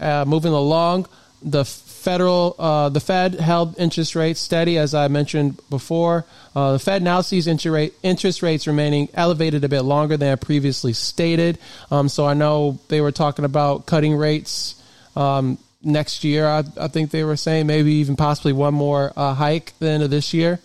Uh, 0.00 0.24
moving 0.26 0.52
along, 0.52 1.06
the 1.42 1.64
federal, 1.64 2.54
uh, 2.58 2.88
the 2.88 3.00
Fed 3.00 3.34
held 3.34 3.78
interest 3.78 4.14
rates 4.14 4.40
steady, 4.40 4.78
as 4.78 4.94
I 4.94 5.08
mentioned 5.08 5.60
before. 5.68 6.24
Uh, 6.54 6.72
the 6.72 6.78
Fed 6.78 7.02
now 7.02 7.20
sees 7.20 7.46
interest 7.46 8.42
rates 8.42 8.66
remaining 8.66 9.08
elevated 9.14 9.64
a 9.64 9.68
bit 9.68 9.82
longer 9.82 10.16
than 10.16 10.32
I 10.32 10.36
previously 10.36 10.92
stated. 10.92 11.58
Um, 11.90 12.08
so 12.08 12.26
I 12.26 12.34
know 12.34 12.78
they 12.88 13.00
were 13.00 13.12
talking 13.12 13.44
about 13.44 13.86
cutting 13.86 14.16
rates 14.16 14.82
um, 15.16 15.58
next 15.82 16.24
year. 16.24 16.46
I, 16.46 16.64
I, 16.80 16.88
think 16.88 17.10
they 17.10 17.24
were 17.24 17.36
saying 17.36 17.66
maybe 17.66 17.92
even 17.94 18.16
possibly 18.16 18.52
one 18.52 18.74
more 18.74 19.12
uh, 19.16 19.34
hike 19.34 19.70
at 19.70 19.78
the 19.80 19.88
end 19.88 20.02
of 20.02 20.10
this 20.10 20.32
year. 20.32 20.60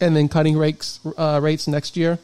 and 0.00 0.16
then 0.16 0.28
cutting 0.28 0.56
rates 0.56 1.00
uh, 1.16 1.40
rates 1.42 1.68
next 1.68 1.96
year. 1.96 2.18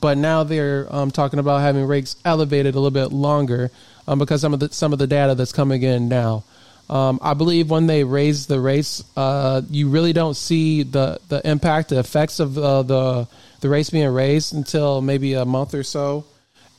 But 0.00 0.18
now 0.18 0.44
they're 0.44 0.86
um, 0.94 1.10
talking 1.10 1.38
about 1.38 1.60
having 1.60 1.84
rates 1.86 2.16
elevated 2.24 2.74
a 2.74 2.78
little 2.78 2.90
bit 2.90 3.14
longer 3.14 3.70
um, 4.06 4.18
because 4.18 4.40
some 4.40 4.54
of 4.54 4.60
the 4.60 4.72
some 4.72 4.92
of 4.92 4.98
the 4.98 5.06
data 5.06 5.34
that's 5.34 5.52
coming 5.52 5.82
in 5.82 6.08
now. 6.08 6.44
Um, 6.90 7.18
I 7.22 7.32
believe 7.32 7.70
when 7.70 7.86
they 7.86 8.04
raise 8.04 8.46
the 8.46 8.60
rates, 8.60 9.02
uh, 9.16 9.62
you 9.70 9.88
really 9.88 10.12
don't 10.12 10.34
see 10.34 10.82
the, 10.82 11.18
the 11.28 11.40
impact, 11.48 11.88
the 11.88 11.98
effects 11.98 12.40
of 12.40 12.58
uh, 12.58 12.82
the 12.82 13.28
the 13.60 13.68
rates 13.70 13.90
being 13.90 14.10
raised 14.10 14.52
until 14.52 15.00
maybe 15.00 15.32
a 15.32 15.44
month 15.44 15.74
or 15.74 15.82
so 15.82 16.26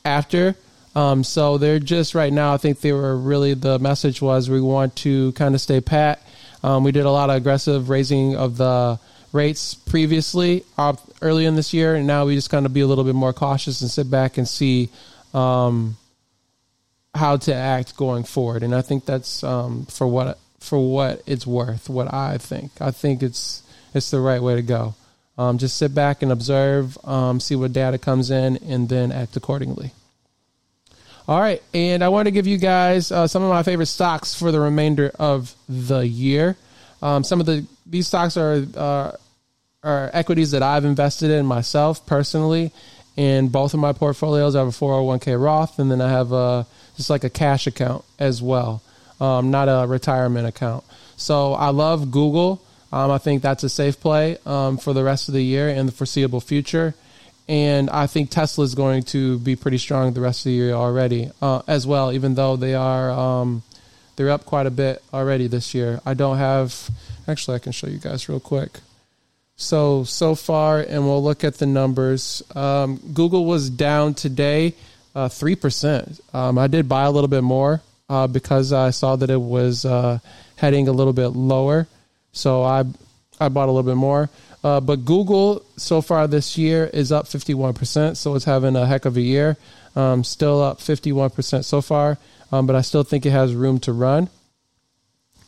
after. 0.04 0.54
Um, 0.94 1.24
so 1.24 1.58
they're 1.58 1.80
just 1.80 2.14
right 2.14 2.32
now. 2.32 2.54
I 2.54 2.56
think 2.56 2.80
they 2.80 2.92
were 2.92 3.16
really 3.16 3.54
the 3.54 3.78
message 3.78 4.22
was 4.22 4.48
we 4.48 4.60
want 4.60 4.94
to 4.96 5.32
kind 5.32 5.54
of 5.54 5.60
stay 5.60 5.80
pat. 5.80 6.22
Um, 6.62 6.84
we 6.84 6.92
did 6.92 7.04
a 7.04 7.10
lot 7.10 7.28
of 7.28 7.36
aggressive 7.36 7.90
raising 7.90 8.36
of 8.36 8.56
the 8.56 8.98
rates 9.36 9.74
previously 9.74 10.64
uh, 10.76 10.94
early 11.20 11.44
in 11.44 11.54
this 11.54 11.72
year, 11.72 11.94
and 11.94 12.06
now 12.06 12.24
we 12.24 12.34
just 12.34 12.50
kind 12.50 12.66
of 12.66 12.72
be 12.72 12.80
a 12.80 12.86
little 12.86 13.04
bit 13.04 13.14
more 13.14 13.32
cautious 13.32 13.80
and 13.82 13.90
sit 13.90 14.10
back 14.10 14.38
and 14.38 14.48
see 14.48 14.88
um, 15.34 15.96
how 17.14 17.36
to 17.36 17.54
act 17.54 17.96
going 17.96 18.24
forward. 18.24 18.62
And 18.62 18.74
I 18.74 18.82
think 18.82 19.04
that's 19.04 19.44
um, 19.44 19.86
for 19.86 20.06
what 20.06 20.38
for 20.58 20.78
what 20.78 21.22
it's 21.26 21.46
worth. 21.46 21.88
What 21.88 22.12
I 22.12 22.38
think, 22.38 22.72
I 22.80 22.90
think 22.90 23.22
it's 23.22 23.62
it's 23.94 24.10
the 24.10 24.20
right 24.20 24.42
way 24.42 24.56
to 24.56 24.62
go. 24.62 24.94
Um, 25.38 25.58
just 25.58 25.76
sit 25.76 25.94
back 25.94 26.22
and 26.22 26.32
observe, 26.32 26.96
um, 27.04 27.40
see 27.40 27.56
what 27.56 27.72
data 27.72 27.98
comes 27.98 28.30
in, 28.30 28.56
and 28.58 28.88
then 28.88 29.12
act 29.12 29.36
accordingly. 29.36 29.92
All 31.28 31.40
right, 31.40 31.62
and 31.74 32.02
I 32.02 32.08
want 32.08 32.26
to 32.26 32.30
give 32.30 32.46
you 32.46 32.56
guys 32.56 33.12
uh, 33.12 33.26
some 33.26 33.42
of 33.42 33.50
my 33.50 33.62
favorite 33.62 33.86
stocks 33.86 34.34
for 34.34 34.50
the 34.50 34.60
remainder 34.60 35.10
of 35.18 35.54
the 35.68 36.06
year. 36.06 36.56
Um, 37.02 37.24
some 37.24 37.40
of 37.40 37.46
the 37.46 37.66
these 37.84 38.08
stocks 38.08 38.36
are 38.36 38.64
uh, 38.76 39.12
are 39.86 40.10
equities 40.12 40.50
that 40.50 40.62
I've 40.62 40.84
invested 40.84 41.30
in 41.30 41.46
myself 41.46 42.04
personally. 42.06 42.72
In 43.16 43.48
both 43.48 43.72
of 43.72 43.80
my 43.80 43.92
portfolios, 43.92 44.54
I 44.54 44.58
have 44.58 44.68
a 44.68 44.70
401k 44.72 45.42
Roth, 45.42 45.78
and 45.78 45.90
then 45.90 46.02
I 46.02 46.10
have 46.10 46.32
a 46.32 46.66
just 46.96 47.08
like 47.08 47.24
a 47.24 47.30
cash 47.30 47.66
account 47.66 48.04
as 48.18 48.42
well, 48.42 48.82
um, 49.20 49.50
not 49.50 49.68
a 49.68 49.86
retirement 49.86 50.46
account. 50.46 50.84
So 51.16 51.54
I 51.54 51.68
love 51.70 52.10
Google. 52.10 52.60
Um, 52.92 53.10
I 53.10 53.18
think 53.18 53.42
that's 53.42 53.62
a 53.62 53.68
safe 53.68 54.00
play 54.00 54.38
um, 54.44 54.76
for 54.76 54.92
the 54.92 55.04
rest 55.04 55.28
of 55.28 55.34
the 55.34 55.42
year 55.42 55.68
and 55.68 55.88
the 55.88 55.92
foreseeable 55.92 56.40
future. 56.40 56.94
And 57.48 57.88
I 57.90 58.06
think 58.06 58.30
Tesla 58.30 58.64
is 58.64 58.74
going 58.74 59.04
to 59.04 59.38
be 59.38 59.54
pretty 59.56 59.78
strong 59.78 60.12
the 60.12 60.20
rest 60.20 60.40
of 60.40 60.44
the 60.44 60.52
year 60.52 60.72
already 60.72 61.30
uh, 61.40 61.62
as 61.66 61.86
well, 61.86 62.12
even 62.12 62.34
though 62.34 62.56
they 62.56 62.74
are 62.74 63.10
um, 63.10 63.62
they're 64.16 64.30
up 64.30 64.44
quite 64.44 64.66
a 64.66 64.70
bit 64.70 65.02
already 65.12 65.46
this 65.46 65.74
year. 65.74 66.00
I 66.04 66.14
don't 66.14 66.38
have 66.38 66.90
actually 67.28 67.56
I 67.56 67.60
can 67.60 67.72
show 67.72 67.86
you 67.86 67.98
guys 67.98 68.28
real 68.28 68.40
quick. 68.40 68.80
So 69.56 70.04
so 70.04 70.34
far, 70.34 70.80
and 70.80 71.06
we'll 71.06 71.22
look 71.22 71.42
at 71.42 71.56
the 71.56 71.64
numbers. 71.64 72.42
Um, 72.54 73.00
Google 73.14 73.46
was 73.46 73.70
down 73.70 74.12
today 74.12 74.74
uh, 75.14 75.30
three 75.30 75.54
uh, 75.54 75.56
percent. 75.56 76.20
Um, 76.34 76.58
I 76.58 76.66
did 76.66 76.88
buy 76.88 77.04
a 77.04 77.10
little 77.10 77.28
bit 77.28 77.42
more 77.42 77.80
uh, 78.10 78.26
because 78.26 78.74
I 78.74 78.90
saw 78.90 79.16
that 79.16 79.30
it 79.30 79.40
was 79.40 79.86
uh, 79.86 80.18
heading 80.56 80.88
a 80.88 80.92
little 80.92 81.14
bit 81.14 81.28
lower, 81.28 81.88
so 82.32 82.62
I 82.62 82.84
I 83.40 83.48
bought 83.48 83.68
a 83.68 83.72
little 83.72 83.90
bit 83.90 83.96
more. 83.96 84.28
Uh, 84.62 84.80
but 84.80 85.06
Google 85.06 85.64
so 85.76 86.02
far 86.02 86.26
this 86.26 86.58
year 86.58 86.90
is 86.92 87.10
up 87.10 87.26
fifty 87.26 87.54
one 87.54 87.72
percent, 87.72 88.18
so 88.18 88.34
it's 88.34 88.44
having 88.44 88.76
a 88.76 88.84
heck 88.84 89.06
of 89.06 89.16
a 89.16 89.22
year. 89.22 89.56
Um, 89.94 90.22
still 90.22 90.62
up 90.62 90.82
fifty 90.82 91.12
one 91.12 91.30
percent 91.30 91.64
so 91.64 91.80
far, 91.80 92.18
um, 92.52 92.66
but 92.66 92.76
I 92.76 92.82
still 92.82 93.04
think 93.04 93.24
it 93.24 93.30
has 93.30 93.54
room 93.54 93.80
to 93.80 93.92
run. 93.92 94.28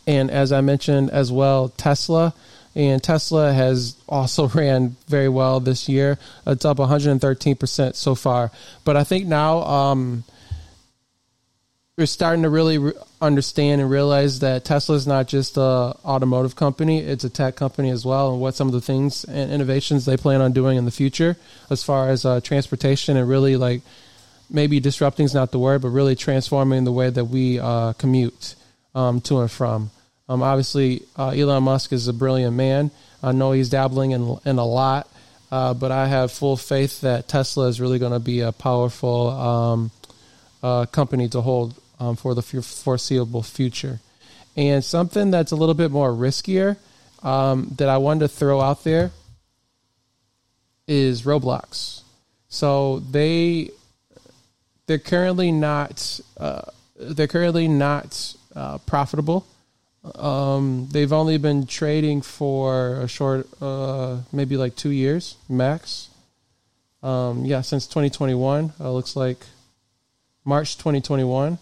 And 0.06 0.30
as 0.30 0.50
I 0.50 0.62
mentioned 0.62 1.10
as 1.10 1.30
well, 1.30 1.68
Tesla 1.68 2.32
and 2.78 3.02
Tesla 3.02 3.52
has 3.52 3.96
also 4.08 4.48
ran 4.54 4.96
very 5.08 5.28
well 5.28 5.58
this 5.60 5.88
year. 5.88 6.16
It's 6.46 6.64
up 6.64 6.78
113% 6.78 7.94
so 7.96 8.14
far. 8.14 8.52
But 8.84 8.96
I 8.96 9.04
think 9.04 9.26
now 9.26 9.62
um, 9.62 10.22
we're 11.96 12.06
starting 12.06 12.44
to 12.44 12.48
really 12.48 12.78
re- 12.78 12.92
understand 13.20 13.80
and 13.80 13.90
realize 13.90 14.38
that 14.38 14.64
Tesla 14.64 14.94
is 14.94 15.08
not 15.08 15.26
just 15.26 15.56
a 15.56 15.60
automotive 16.04 16.54
company; 16.54 17.00
it's 17.00 17.24
a 17.24 17.30
tech 17.30 17.56
company 17.56 17.90
as 17.90 18.04
well. 18.06 18.30
And 18.32 18.40
what 18.40 18.54
some 18.54 18.68
of 18.68 18.72
the 18.72 18.80
things 18.80 19.24
and 19.24 19.50
innovations 19.50 20.04
they 20.04 20.16
plan 20.16 20.40
on 20.40 20.52
doing 20.52 20.78
in 20.78 20.84
the 20.84 20.92
future, 20.92 21.36
as 21.70 21.82
far 21.82 22.08
as 22.08 22.24
uh, 22.24 22.40
transportation 22.40 23.16
and 23.16 23.28
really 23.28 23.56
like 23.56 23.82
maybe 24.48 24.78
disrupting 24.78 25.24
is 25.24 25.34
not 25.34 25.50
the 25.50 25.58
word, 25.58 25.82
but 25.82 25.88
really 25.88 26.14
transforming 26.14 26.84
the 26.84 26.92
way 26.92 27.10
that 27.10 27.24
we 27.24 27.58
uh, 27.58 27.92
commute 27.94 28.54
um, 28.94 29.20
to 29.22 29.40
and 29.40 29.50
from. 29.50 29.90
Um, 30.28 30.42
obviously, 30.42 31.02
uh, 31.16 31.30
Elon 31.30 31.62
Musk 31.62 31.92
is 31.92 32.08
a 32.08 32.12
brilliant 32.12 32.54
man. 32.54 32.90
I 33.22 33.32
know 33.32 33.52
he's 33.52 33.70
dabbling 33.70 34.10
in 34.12 34.38
in 34.44 34.58
a 34.58 34.64
lot, 34.64 35.08
uh, 35.50 35.74
but 35.74 35.90
I 35.90 36.06
have 36.06 36.30
full 36.30 36.56
faith 36.56 37.00
that 37.00 37.28
Tesla 37.28 37.68
is 37.68 37.80
really 37.80 37.98
going 37.98 38.12
to 38.12 38.20
be 38.20 38.40
a 38.40 38.52
powerful 38.52 39.28
um, 39.30 39.90
uh, 40.62 40.86
company 40.86 41.28
to 41.30 41.40
hold 41.40 41.74
um, 41.98 42.16
for 42.16 42.34
the 42.34 42.42
foreseeable 42.42 43.42
future. 43.42 44.00
And 44.56 44.84
something 44.84 45.30
that's 45.30 45.52
a 45.52 45.56
little 45.56 45.74
bit 45.74 45.90
more 45.90 46.10
riskier 46.10 46.76
um, 47.22 47.72
that 47.78 47.88
I 47.88 47.98
wanted 47.98 48.20
to 48.20 48.28
throw 48.28 48.60
out 48.60 48.84
there 48.84 49.12
is 50.86 51.22
Roblox. 51.22 52.02
So 52.48 53.00
they 53.00 53.70
they're 54.86 54.98
currently 54.98 55.52
not 55.52 56.20
uh, 56.36 56.62
they're 56.98 57.28
currently 57.28 57.68
not 57.68 58.34
uh, 58.54 58.78
profitable. 58.78 59.46
Um, 60.04 60.88
they've 60.90 61.12
only 61.12 61.38
been 61.38 61.66
trading 61.66 62.22
for 62.22 63.00
a 63.00 63.08
short, 63.08 63.48
uh, 63.60 64.18
maybe 64.32 64.56
like 64.56 64.76
two 64.76 64.90
years 64.90 65.36
max. 65.48 66.08
Um, 67.02 67.44
yeah, 67.44 67.60
since 67.60 67.86
2021. 67.86 68.72
Uh, 68.80 68.92
looks 68.92 69.16
like 69.16 69.38
March 70.44 70.76
2021. 70.78 71.58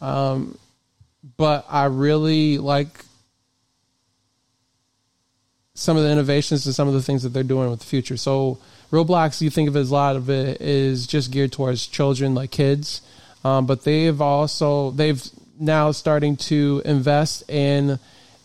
Um, 0.00 0.58
but 1.36 1.66
I 1.68 1.84
really 1.86 2.58
like 2.58 3.04
some 5.74 5.96
of 5.96 6.02
the 6.02 6.10
innovations 6.10 6.66
and 6.66 6.74
some 6.74 6.88
of 6.88 6.94
the 6.94 7.02
things 7.02 7.22
that 7.22 7.30
they're 7.30 7.42
doing 7.42 7.70
with 7.70 7.80
the 7.80 7.86
future. 7.86 8.16
So 8.16 8.58
Roblox, 8.90 9.40
you 9.40 9.50
think 9.50 9.68
of 9.68 9.76
as 9.76 9.90
a 9.90 9.94
lot 9.94 10.16
of 10.16 10.30
it 10.30 10.60
is 10.60 11.06
just 11.06 11.30
geared 11.30 11.52
towards 11.52 11.86
children, 11.86 12.34
like 12.34 12.50
kids. 12.50 13.02
Um, 13.44 13.66
but 13.66 13.84
they've 13.84 14.20
also 14.20 14.90
they've 14.90 15.22
now 15.58 15.90
starting 15.92 16.36
to 16.36 16.82
invest 16.84 17.48
in 17.50 17.98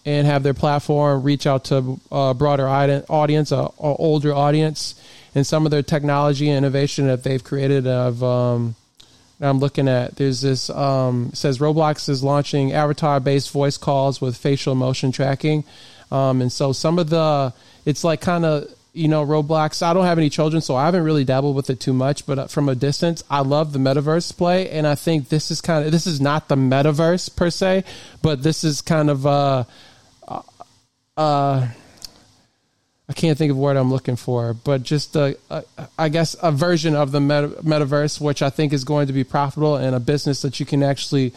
and 0.05 0.25
have 0.25 0.43
their 0.43 0.53
platform 0.53 1.23
reach 1.23 1.45
out 1.45 1.65
to 1.65 1.99
a 2.11 2.33
broader 2.33 2.67
audience, 2.67 3.51
a, 3.51 3.55
a 3.55 3.71
older 3.77 4.33
audience, 4.33 4.95
and 5.35 5.45
some 5.45 5.65
of 5.65 5.71
their 5.71 5.83
technology 5.83 6.49
innovation 6.49 7.07
that 7.07 7.23
they've 7.23 7.43
created. 7.43 7.85
Of 7.87 8.23
um, 8.23 8.75
I'm 9.39 9.59
looking 9.59 9.87
at 9.87 10.15
there's 10.15 10.41
this 10.41 10.69
um, 10.69 11.31
says 11.33 11.59
Roblox 11.59 12.09
is 12.09 12.23
launching 12.23 12.73
avatar-based 12.73 13.51
voice 13.51 13.77
calls 13.77 14.19
with 14.21 14.37
facial 14.37 14.75
motion 14.75 15.11
tracking, 15.11 15.63
um, 16.11 16.41
and 16.41 16.51
so 16.51 16.71
some 16.71 16.97
of 16.97 17.09
the 17.09 17.53
it's 17.85 18.03
like 18.03 18.21
kind 18.21 18.45
of 18.45 18.73
you 18.93 19.07
know, 19.07 19.25
Roblox. 19.25 19.81
I 19.81 19.93
don't 19.93 20.05
have 20.05 20.17
any 20.17 20.29
children, 20.29 20.61
so 20.61 20.75
I 20.75 20.85
haven't 20.85 21.03
really 21.03 21.23
dabbled 21.23 21.55
with 21.55 21.69
it 21.69 21.79
too 21.79 21.93
much. 21.93 22.25
But 22.25 22.39
uh, 22.39 22.47
from 22.47 22.69
a 22.69 22.75
distance, 22.75 23.23
I 23.29 23.41
love 23.41 23.73
the 23.73 23.79
metaverse 23.79 24.35
play, 24.37 24.69
and 24.69 24.85
I 24.85 24.95
think 24.95 25.29
this 25.29 25.51
is 25.51 25.61
kind 25.61 25.85
of 25.85 25.91
this 25.91 26.07
is 26.07 26.19
not 26.19 26.47
the 26.47 26.55
metaverse 26.55 27.35
per 27.35 27.49
se, 27.49 27.83
but 28.21 28.43
this 28.43 28.63
is 28.63 28.81
kind 28.81 29.09
of 29.09 29.25
uh, 29.25 29.63
uh, 30.27 30.41
uh 31.17 31.67
I 33.11 33.13
can't 33.13 33.37
think 33.37 33.51
of 33.51 33.57
what 33.57 33.75
I'm 33.75 33.91
looking 33.91 34.15
for, 34.15 34.53
but 34.53 34.83
just 34.83 35.17
a, 35.17 35.37
a, 35.49 35.65
I 35.99 36.07
guess 36.07 36.33
a 36.41 36.49
version 36.49 36.95
of 36.95 37.11
the 37.11 37.19
meta, 37.19 37.49
metaverse, 37.61 38.21
which 38.21 38.41
I 38.41 38.49
think 38.49 38.71
is 38.71 38.85
going 38.85 39.07
to 39.07 39.13
be 39.13 39.25
profitable 39.25 39.75
and 39.75 39.93
a 39.93 39.99
business 39.99 40.43
that 40.43 40.61
you 40.61 40.65
can 40.65 40.81
actually 40.81 41.33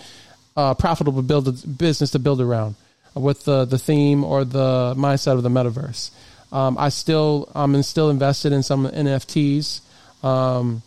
uh, 0.57 0.75
profitable 0.75 1.21
build 1.23 1.49
a 1.49 1.53
business 1.67 2.13
to 2.13 2.21
build 2.21 2.41
around 2.41 2.77
with 3.15 3.45
the 3.45 3.65
the 3.65 3.79
theme 3.79 4.23
or 4.23 4.45
the 4.45 4.95
mindset 4.97 5.33
of 5.33 5.43
the 5.43 5.49
metaverse. 5.49 6.11
Um, 6.55 6.79
I 6.79 6.89
still 6.91 7.51
I'm 7.55 7.83
still 7.83 8.11
invested 8.11 8.53
in 8.53 8.63
some 8.63 8.87
NFTs, 8.87 9.81
um, 10.23 10.83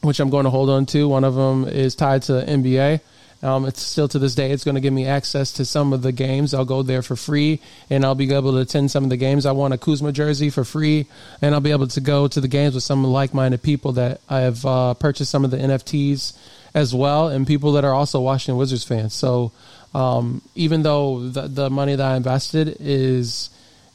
which 0.00 0.18
I'm 0.18 0.30
going 0.30 0.44
to 0.44 0.50
hold 0.50 0.70
on 0.70 0.86
to. 0.86 1.06
One 1.06 1.24
of 1.24 1.34
them 1.34 1.68
is 1.68 1.94
tied 1.94 2.22
to 2.22 2.32
NBA. 2.32 3.00
Um, 3.40 3.66
it's 3.66 3.82
still 3.82 4.08
to 4.08 4.18
this 4.18 4.34
day, 4.34 4.50
it's 4.50 4.64
going 4.64 4.74
to 4.74 4.80
give 4.80 4.92
me 4.92 5.06
access 5.06 5.52
to 5.52 5.64
some 5.64 5.92
of 5.92 6.02
the 6.02 6.10
games. 6.10 6.54
I'll 6.54 6.64
go 6.64 6.82
there 6.82 7.02
for 7.02 7.14
free, 7.14 7.60
and 7.88 8.04
I'll 8.04 8.16
be 8.16 8.32
able 8.34 8.52
to 8.52 8.58
attend 8.58 8.90
some 8.90 9.04
of 9.04 9.10
the 9.10 9.16
games. 9.16 9.46
I 9.46 9.52
want 9.52 9.74
a 9.74 9.78
Kuzma 9.78 10.10
jersey 10.10 10.50
for 10.50 10.64
free, 10.64 11.06
and 11.40 11.54
I'll 11.54 11.60
be 11.60 11.70
able 11.70 11.86
to 11.88 12.00
go 12.00 12.26
to 12.26 12.40
the 12.40 12.48
games 12.48 12.74
with 12.74 12.82
some 12.82 13.04
like-minded 13.04 13.62
people 13.62 13.92
that 13.92 14.22
I 14.28 14.40
have 14.40 14.66
uh, 14.66 14.94
purchased 14.94 15.30
some 15.30 15.44
of 15.44 15.52
the 15.52 15.58
NFTs 15.58 16.36
as 16.74 16.92
well, 16.92 17.28
and 17.28 17.46
people 17.46 17.72
that 17.72 17.84
are 17.84 17.94
also 17.94 18.20
Washington 18.20 18.56
Wizards 18.56 18.84
fans. 18.84 19.14
So 19.14 19.52
um, 19.94 20.42
even 20.56 20.82
though 20.82 21.28
the, 21.28 21.42
the 21.42 21.70
money 21.70 21.94
that 21.94 22.04
I 22.04 22.16
invested 22.16 22.78
is 22.80 23.50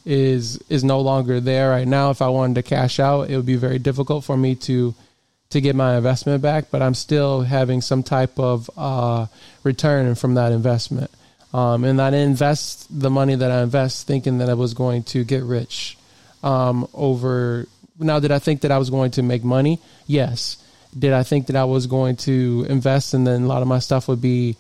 is 0.06 0.58
is 0.70 0.84
no 0.84 1.00
longer 1.00 1.40
there 1.40 1.70
right 1.70 1.88
now. 1.88 2.10
If 2.10 2.22
I 2.22 2.30
wanted 2.30 2.56
to 2.56 2.64
cash 2.64 3.00
out, 3.00 3.30
it 3.30 3.36
would 3.36 3.46
be 3.46 3.56
very 3.56 3.80
difficult 3.80 4.24
for 4.24 4.38
me 4.38 4.56
to 4.56 4.94
to 5.52 5.62
get 5.62 5.76
my 5.76 5.98
investment 5.98 6.42
back. 6.42 6.66
But 6.72 6.82
I'm 6.82 6.94
still 6.94 7.42
having 7.42 7.82
some 7.82 8.04
type 8.04 8.40
of 8.40 8.70
uh, 8.78 9.28
return 9.64 10.16
from 10.16 10.36
that 10.36 10.52
investment, 10.52 11.12
um, 11.54 11.84
and 11.84 12.02
I 12.02 12.10
didn't 12.10 12.32
invest 12.32 12.88
the 12.90 13.10
money 13.10 13.36
that 13.36 13.52
I 13.52 13.62
invest 13.62 14.08
thinking 14.08 14.40
that 14.40 14.50
I 14.50 14.56
was 14.56 14.74
going 14.74 15.04
to 15.04 15.24
get 15.24 15.44
rich 15.44 15.98
um, 16.44 16.88
over. 16.94 17.68
Now, 18.00 18.20
did 18.20 18.32
I 18.32 18.40
think 18.40 18.62
that 18.62 18.72
I 18.72 18.78
was 18.78 18.90
going 18.90 19.12
to 19.12 19.24
make 19.24 19.44
money? 19.44 19.80
Yes. 20.08 20.58
Did 20.98 21.14
I 21.14 21.24
think 21.24 21.48
that 21.48 21.56
I 21.56 21.64
was 21.64 21.88
going 21.88 22.18
to 22.18 22.66
invest 22.70 23.14
and 23.14 23.26
then 23.26 23.44
a 23.44 23.48
lot 23.48 23.62
of 23.64 23.68
my 23.68 23.80
stuff 23.80 24.08
would 24.08 24.22
be 24.22 24.58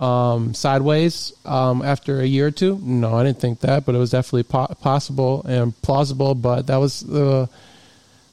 um, 0.00 0.54
sideways 0.54 1.32
um, 1.44 1.82
after 1.82 2.20
a 2.20 2.26
year 2.26 2.46
or 2.46 2.50
two? 2.50 2.80
No, 2.82 3.14
I 3.14 3.24
didn't 3.24 3.40
think 3.40 3.60
that, 3.60 3.84
but 3.84 3.94
it 3.94 3.98
was 3.98 4.10
definitely 4.10 4.44
po- 4.44 4.74
possible 4.80 5.42
and 5.44 5.80
plausible. 5.82 6.34
But 6.34 6.66
that 6.66 6.78
was 6.78 7.00
the 7.00 7.48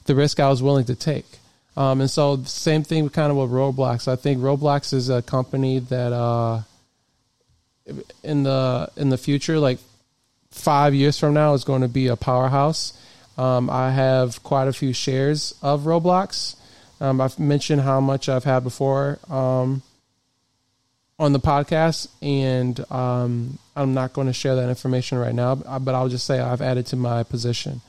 the 0.06 0.14
risk 0.14 0.40
I 0.40 0.48
was 0.48 0.62
willing 0.62 0.86
to 0.86 0.94
take. 0.94 1.26
Um, 1.76 2.00
and 2.00 2.10
so, 2.10 2.42
same 2.42 2.82
thing 2.82 3.08
kind 3.10 3.30
of 3.30 3.36
with 3.36 3.50
Roblox. 3.50 4.08
I 4.08 4.16
think 4.16 4.40
Roblox 4.40 4.92
is 4.92 5.10
a 5.10 5.22
company 5.22 5.78
that 5.78 6.12
uh, 6.12 6.62
in 8.24 8.42
the 8.42 8.90
in 8.96 9.10
the 9.10 9.18
future, 9.18 9.60
like 9.60 9.78
five 10.50 10.94
years 10.94 11.18
from 11.18 11.34
now, 11.34 11.54
is 11.54 11.64
going 11.64 11.82
to 11.82 11.88
be 11.88 12.08
a 12.08 12.16
powerhouse. 12.16 12.94
Um, 13.36 13.70
I 13.70 13.92
have 13.92 14.42
quite 14.42 14.66
a 14.66 14.72
few 14.72 14.92
shares 14.92 15.54
of 15.62 15.82
Roblox. 15.82 16.56
Um, 17.00 17.20
I've 17.20 17.38
mentioned 17.38 17.82
how 17.82 18.00
much 18.00 18.28
I've 18.28 18.42
had 18.42 18.64
before 18.64 19.20
um, 19.30 19.82
on 21.18 21.32
the 21.32 21.40
podcast, 21.40 22.08
and 22.22 22.78
um, 22.92 23.58
I'm 23.74 23.94
not 23.94 24.12
going 24.12 24.28
to 24.28 24.32
share 24.32 24.56
that 24.56 24.68
information 24.68 25.18
right 25.18 25.34
now. 25.34 25.56
But 25.56 25.94
I'll 25.94 26.08
just 26.08 26.26
say 26.26 26.38
I've 26.38 26.62
added 26.62 26.86
to 26.86 26.96
my 26.96 27.22
position. 27.22 27.80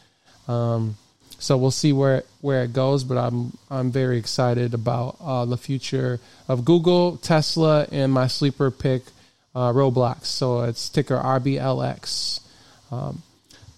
Um, 0.47 0.97
so 1.37 1.57
we'll 1.57 1.71
see 1.71 1.93
where 1.93 2.23
where 2.41 2.63
it 2.63 2.73
goes. 2.73 3.03
But 3.03 3.17
I'm 3.17 3.57
I'm 3.69 3.91
very 3.91 4.17
excited 4.17 4.73
about 4.73 5.17
uh, 5.21 5.45
the 5.45 5.57
future 5.57 6.19
of 6.47 6.65
Google, 6.65 7.17
Tesla, 7.17 7.87
and 7.91 8.11
my 8.11 8.27
sleeper 8.27 8.71
pick, 8.71 9.03
uh, 9.55 9.71
Roblox. 9.71 10.25
So 10.25 10.61
it's 10.61 10.89
ticker 10.89 11.17
RBLX. 11.17 12.41
Um, 12.91 13.21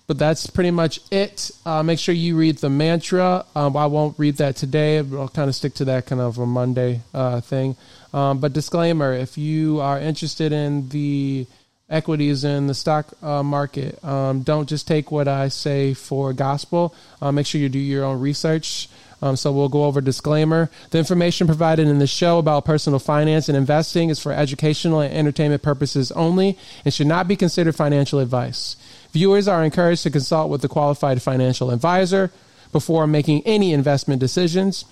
but 0.07 0.17
that's 0.17 0.47
pretty 0.47 0.71
much 0.71 0.99
it. 1.09 1.51
Uh, 1.65 1.83
make 1.83 1.97
sure 1.97 2.13
you 2.13 2.35
read 2.35 2.57
the 2.57 2.69
mantra. 2.69 3.45
Um, 3.55 3.77
I 3.77 3.85
won't 3.85 4.19
read 4.19 4.37
that 4.37 4.57
today. 4.57 4.97
I'll 4.97 5.29
kind 5.29 5.47
of 5.47 5.55
stick 5.55 5.73
to 5.75 5.85
that 5.85 6.05
kind 6.05 6.19
of 6.19 6.37
a 6.37 6.45
Monday 6.45 6.99
uh, 7.13 7.39
thing. 7.39 7.77
Um, 8.13 8.39
but 8.39 8.53
disclaimer: 8.53 9.13
if 9.13 9.37
you 9.37 9.79
are 9.81 9.99
interested 9.99 10.51
in 10.51 10.89
the 10.89 11.47
equities 11.89 12.43
in 12.43 12.67
the 12.67 12.73
stock 12.73 13.13
uh, 13.21 13.43
market, 13.43 14.03
um, 14.03 14.41
don't 14.41 14.67
just 14.67 14.87
take 14.87 15.11
what 15.11 15.27
I 15.27 15.49
say 15.49 15.93
for 15.93 16.33
gospel. 16.33 16.95
Uh, 17.21 17.31
make 17.31 17.45
sure 17.45 17.59
you 17.59 17.69
do 17.69 17.79
your 17.79 18.05
own 18.05 18.19
research. 18.19 18.89
Um, 19.23 19.35
so 19.35 19.51
we'll 19.51 19.69
go 19.69 19.85
over 19.85 20.01
disclaimer. 20.01 20.71
The 20.89 20.97
information 20.97 21.45
provided 21.45 21.87
in 21.87 21.99
the 21.99 22.07
show 22.07 22.39
about 22.39 22.65
personal 22.65 22.97
finance 22.97 23.49
and 23.49 23.57
investing 23.57 24.09
is 24.09 24.19
for 24.19 24.31
educational 24.31 24.99
and 24.99 25.13
entertainment 25.13 25.61
purposes 25.61 26.11
only 26.13 26.57
and 26.83 26.93
should 26.93 27.07
not 27.07 27.27
be 27.27 27.35
considered 27.35 27.75
financial 27.75 28.19
advice. 28.19 28.77
Viewers 29.11 29.47
are 29.47 29.63
encouraged 29.63 30.03
to 30.03 30.09
consult 30.09 30.49
with 30.49 30.63
a 30.63 30.67
qualified 30.67 31.21
financial 31.21 31.69
advisor 31.69 32.31
before 32.71 33.05
making 33.05 33.43
any 33.45 33.73
investment 33.73 34.19
decisions. 34.19 34.85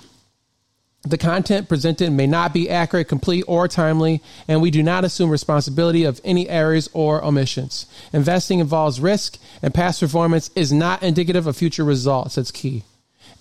The 1.04 1.18
content 1.18 1.70
presented 1.70 2.12
may 2.12 2.28
not 2.28 2.54
be 2.54 2.70
accurate, 2.70 3.08
complete, 3.08 3.46
or 3.48 3.70
timely, 3.70 4.22
and 4.50 4.62
we 4.62 4.70
do 4.70 4.84
not 4.84 5.06
assume 5.06 5.30
responsibility 5.30 6.04
of 6.04 6.20
any 6.26 6.50
errors 6.50 6.90
or 6.92 7.24
omissions. 7.24 7.86
Investing 8.12 8.60
involves 8.60 9.00
risk, 9.00 9.38
and 9.62 9.74
past 9.74 10.02
performance 10.02 10.52
is 10.56 10.74
not 10.74 11.02
indicative 11.02 11.48
of 11.48 11.56
future 11.56 11.86
results. 11.86 12.36
That's 12.36 12.52
key. 12.52 12.84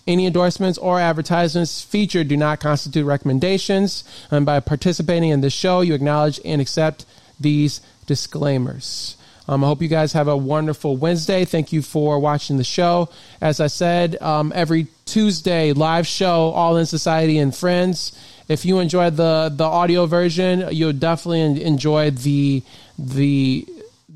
Any 0.06 0.24
endorsements 0.24 0.78
or 0.78 1.00
advertisements 1.00 1.82
featured 1.82 2.28
do 2.28 2.36
not 2.36 2.60
constitute 2.60 3.04
recommendations, 3.04 4.04
and 4.30 4.46
by 4.46 4.60
participating 4.60 5.30
in 5.30 5.40
this 5.40 5.52
show, 5.52 5.80
you 5.80 5.94
acknowledge 5.94 6.40
and 6.44 6.60
accept 6.60 7.04
these 7.40 7.80
disclaimers. 8.06 9.16
Um, 9.48 9.64
I 9.64 9.66
hope 9.66 9.80
you 9.80 9.88
guys 9.88 10.12
have 10.12 10.28
a 10.28 10.36
wonderful 10.36 10.96
Wednesday. 10.96 11.44
Thank 11.44 11.72
you 11.72 11.80
for 11.80 12.18
watching 12.18 12.58
the 12.58 12.64
show. 12.64 13.08
As 13.40 13.60
I 13.60 13.68
said, 13.68 14.20
um, 14.20 14.52
every 14.54 14.88
Tuesday 15.06 15.72
live 15.72 16.06
show, 16.06 16.50
All 16.50 16.76
in 16.76 16.84
Society 16.84 17.38
and 17.38 17.54
Friends. 17.54 18.12
If 18.48 18.64
you 18.64 18.78
enjoyed 18.78 19.16
the 19.16 19.52
the 19.54 19.64
audio 19.64 20.06
version, 20.06 20.68
you'll 20.70 20.92
definitely 20.92 21.62
enjoy 21.62 22.10
the 22.10 22.62
the 22.98 23.66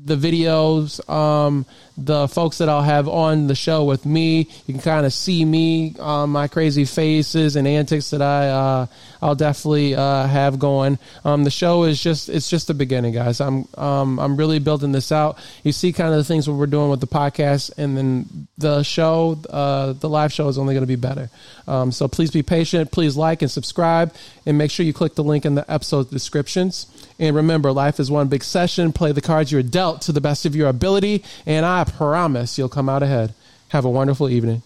the 0.05 0.15
videos. 0.15 1.07
Um, 1.09 1.65
the 1.97 2.27
folks 2.27 2.57
that 2.57 2.69
I'll 2.69 2.81
have 2.81 3.07
on 3.07 3.47
the 3.47 3.55
show 3.55 3.83
with 3.83 4.05
me. 4.05 4.49
You 4.65 4.73
can 4.73 4.81
kind 4.81 5.05
of 5.05 5.13
see 5.13 5.45
me, 5.45 5.95
uh, 5.99 6.27
my 6.27 6.47
crazy 6.47 6.85
faces 6.85 7.55
and 7.55 7.67
antics 7.67 8.09
that 8.09 8.21
I 8.21 8.49
uh, 8.49 8.85
I'll 9.23 9.35
definitely 9.35 9.95
uh, 9.95 10.27
have 10.27 10.59
going. 10.59 10.99
Um, 11.23 11.45
the 11.45 11.51
show 11.51 11.83
is 11.83 12.01
just 12.01 12.27
it's 12.27 12.49
just 12.49 12.67
the 12.67 12.73
beginning, 12.73 13.13
guys. 13.13 13.39
I'm 13.39 13.67
um, 13.77 14.19
I'm 14.19 14.35
really 14.35 14.59
building 14.59 14.91
this 14.91 15.11
out. 15.11 15.37
You 15.63 15.71
see 15.71 15.93
kind 15.93 16.11
of 16.11 16.17
the 16.17 16.25
things 16.25 16.47
what 16.47 16.57
we're 16.57 16.67
doing 16.67 16.89
with 16.89 16.99
the 16.99 17.07
podcast, 17.07 17.71
and 17.77 17.97
then 17.97 18.47
the 18.57 18.83
show, 18.83 19.37
uh, 19.49 19.93
the 19.93 20.09
live 20.09 20.33
show 20.33 20.49
is 20.49 20.57
only 20.57 20.73
going 20.73 20.83
to 20.83 20.87
be 20.87 20.97
better. 20.97 21.29
Um, 21.67 21.91
so 21.93 22.09
please 22.09 22.31
be 22.31 22.43
patient. 22.43 22.91
Please 22.91 23.15
like 23.15 23.41
and 23.41 23.49
subscribe, 23.49 24.13
and 24.45 24.57
make 24.57 24.71
sure 24.71 24.85
you 24.85 24.93
click 24.93 25.15
the 25.15 25.23
link 25.23 25.45
in 25.45 25.55
the 25.55 25.71
episode 25.71 26.09
descriptions. 26.09 26.87
And 27.17 27.35
remember, 27.35 27.71
life 27.71 27.99
is 28.01 28.11
one 28.11 28.27
big 28.27 28.43
session. 28.43 28.91
Play 28.91 29.13
the 29.13 29.21
cards 29.21 29.51
you're 29.51 29.63
dealt 29.63 30.01
to 30.03 30.11
the 30.11 30.19
best 30.19 30.45
of 30.45 30.55
your 30.55 30.67
ability, 30.67 31.23
and 31.45 31.65
I 31.83 31.91
promise 31.91 32.57
you'll 32.57 32.69
come 32.69 32.87
out 32.87 33.03
ahead. 33.03 33.33
Have 33.69 33.83
a 33.83 33.89
wonderful 33.89 34.29
evening. 34.29 34.61